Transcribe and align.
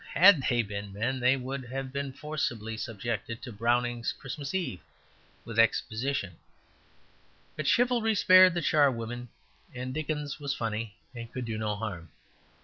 Had 0.15 0.41
they 0.49 0.63
been 0.63 0.91
men 0.93 1.19
they 1.19 1.37
would 1.37 1.63
have 1.65 1.93
been 1.93 2.11
forcibly 2.11 2.75
subjected 2.75 3.39
to 3.43 3.51
Browning's 3.51 4.13
"Christmas 4.13 4.51
Eve" 4.51 4.79
with 5.45 5.59
exposition, 5.59 6.37
but 7.55 7.67
chivalry 7.67 8.15
spared 8.15 8.55
the 8.55 8.63
charwomen, 8.63 9.29
and 9.75 9.93
Dickens 9.93 10.39
was 10.39 10.55
funny, 10.55 10.95
and 11.13 11.31
could 11.31 11.45
do 11.45 11.55
no 11.55 11.75
harm. 11.75 12.09